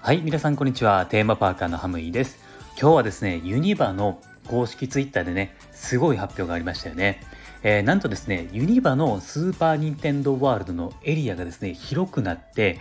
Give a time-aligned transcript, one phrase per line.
[0.00, 1.06] はい皆さんこんにちは。
[1.06, 2.38] テーマパーカーのハムイです。
[2.78, 7.20] 今日はですねユニバの公式ツイッターでねすごい発表がありましたよね。
[7.62, 12.80] えー、なんとですねユニバのスーパー・ニンテンドー・ワールドのエリアがですね広くなって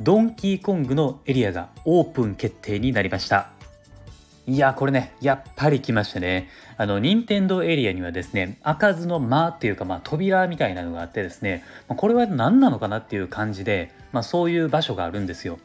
[0.00, 3.50] ドンキーコングのエリアがオープン決定になりました。
[4.44, 6.48] いやこれねやっぱり来ましたね。
[6.76, 15.60] あの任天堂エリアにはですね開かずの間っていうかまあ扉みたいなのがあってですねまこれは何なのかなっていう感じで、まあ、そういう場所があるんですよ。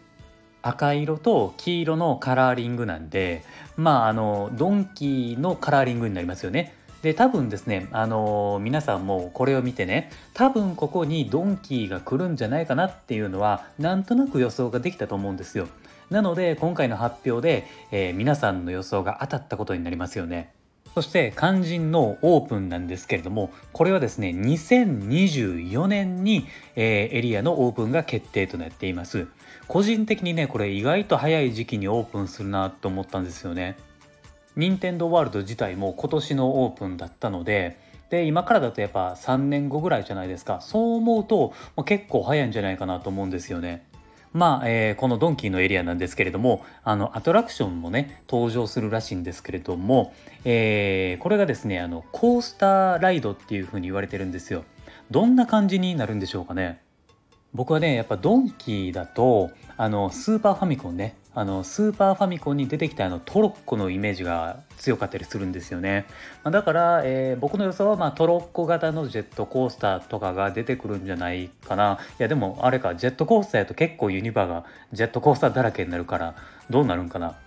[0.62, 3.44] 赤色と黄色のカラーリングなんで
[3.78, 6.76] まああのドンキーのカラーリングになりますよね。
[7.02, 15.68] で多分ですねあの皆さんもこれを見てね多分ここにドンキーが来るんじゃないかなっていうのはなんとなく予想ができたと思うんですよ。
[16.10, 20.54] なので今回の発表で、えー、皆さんの予想が当たったことになりますよね。
[20.96, 29.28] そして肝心のオープンなんですけれどもこれはですね2024年に、えー、エリアのオープンが決定となっています。
[29.68, 33.78] 個人的にねこれ意外と早い時期にオープンするなと思ったんですよね。
[34.56, 37.78] 任天堂ワールド自体も今年のオープンだったので
[38.10, 40.62] で今からだとやっぱ3年後ぐらいじゃないですか。
[40.62, 43.86] そう思うと、まあ、結構早いんじゃないかなと思うんですよね。
[44.34, 50.14] まあ、えー、このドンキーのエリアなんですけれどもあのアトラクションもね登場するらしいんですけれども、
[50.46, 54.64] えー、これがですねあのコースターライドっていうふうに言われてるんですよ。
[55.10, 56.82] どんな感じになるんでしょうかね。
[57.54, 61.16] 僕はねやっぱドンキーだとあのスーパーファミコンね。
[61.36, 66.08] あのスーパーファミコンに出てきたあのトロッコのイメージが強かったりするんですよね、
[66.44, 72.00] まあ、だから、えー、僕の予想は、まあ、トロッコ型のジェットコースターとかが出てくるんじゃないかな。
[72.20, 76.36] いやでもあれかジェットコースターやと結構ユニバーがジェットコースターだらけになるから
[76.72, 77.38] どうなるんかな。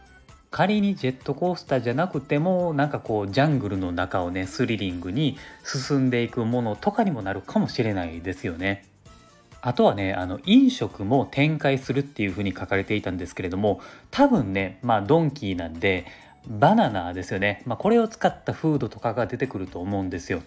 [0.52, 8.84] 仮にジェットコースターじゃなくてもなんかこうジャングルの中をねスリリングに進んでいくものとかにもなるかもしれないですよね。
[9.62, 13.80] あとはねあの飲食も展開するっていうふうに書かれていたんですけれども
[14.10, 16.06] 多分ねまあドンキーなんで
[16.46, 20.42] バナナですよね、まあ、これを使ったフードとかが出てくると思うんですよ。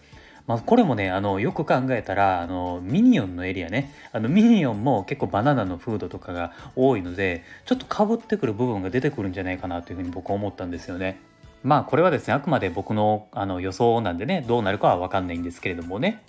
[0.45, 11.17] まあ、これもねあのよく考えたらあのミニオンのエリアねあのミニオンも結構バナナのフードとかが多いのでちょっとかぶってくる部分が出てくるんじゃないかなというふうに僕は思ったんですよね。
[11.63, 16.21] まあこれはですねあくまで僕のあの予想なんでねどうなるかは分かんないんですけれどもね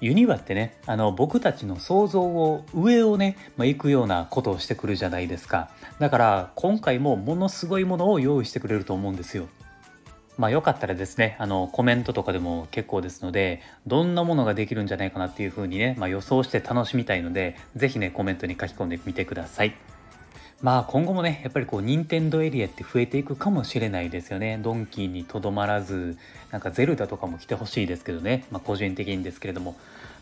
[0.00, 5.70] ユニバってねあの僕たちの想像を上をね、まあ、行くようなことをしてくるじゃないですか。
[5.98, 9.48] だから今回もものすごいものを用意してくれると思うんですよ。
[10.38, 19.74] まあよかったらですねあのコメントとかでも結構ですのでどんなものができるんじゃないかなっていうふうにね、まあ、予想して楽しみたいので是非ねコメントに書き込んでみてください。
[20.62, 24.58] まあ今後もねやっぱりこう任天堂エリアって増えていくかもしれないですよね。
[24.62, 26.18] ドンキーにとどまらず
[26.50, 29.76] なんかゼルダとかも来てほしいですけどね、まあ、個人的にですけれども。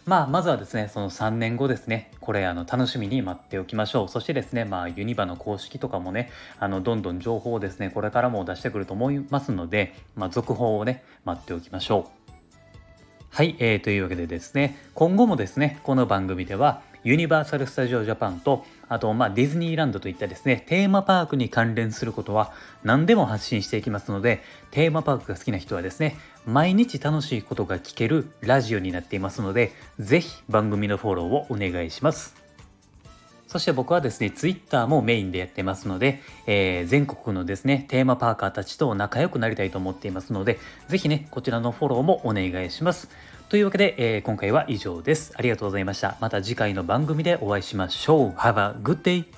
[0.06, 2.10] まあまずはですねその3年後ですね。
[2.20, 4.08] これあの楽しみに待っておきましょう。
[4.08, 12.18] そしてですねまあユニバの公式とかもねあのどんどん情報をですねこれからも出してくると思いますので、まあ、続報をね待っておきましょう。
[13.30, 22.52] はい、えー、というわけでですね今後もですねこの番組ではユニバーサル・スタジオ・ジャパンとあと、まあ、ディズニーランドといったですね、テーマパークに関連することは
[22.84, 26.16] 何でも発信していきますので、テーマパークが好きな人はですね、
[26.46, 32.48] 毎日楽しいことが聞けるラジオになっていますので、ぜひ番組のフォローをお願いします。
[33.48, 43.08] そして僕はですね、Twitter もメインでやってますので、えー、全国のですね、テーマパーカーたちと仲良くなりたいと思っていますので、ぜひね、こちらのフォローもお願いします。
[43.48, 45.32] というわけで、えー、今回は以上です。
[45.34, 46.16] ありがとうございました。
[46.20, 48.30] また次回の番組でお会いしましょう。
[48.32, 49.37] Have a good day!